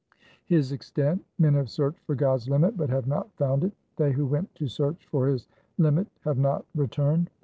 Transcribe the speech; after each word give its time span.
256 0.47 0.49
THE 0.49 0.55
SIKH 0.55 0.55
RELIGION 0.57 0.57
His 0.57 0.71
extent:— 0.71 1.25
Men 1.43 1.53
have 1.53 1.69
searched 1.69 1.99
for 2.07 2.15
God's 2.15 2.49
limit, 2.49 2.75
but 2.75 2.89
have 2.89 3.05
not 3.05 3.31
found 3.37 3.63
it. 3.63 3.71
They 3.97 4.11
who 4.11 4.25
went 4.25 4.55
to 4.55 4.67
search 4.67 5.05
for 5.05 5.27
His 5.27 5.47
limit 5.77 6.07
have 6.23 6.39
not 6.39 6.65
re 6.73 6.87
turned. 6.87 7.29